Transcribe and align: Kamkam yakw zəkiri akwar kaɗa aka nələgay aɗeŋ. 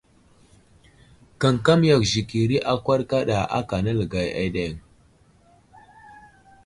Kamkam 1.41 1.81
yakw 1.89 2.03
zəkiri 2.11 2.57
akwar 2.73 3.01
kaɗa 3.09 3.37
aka 3.57 3.75
nələgay 3.83 4.29
aɗeŋ. 4.41 4.73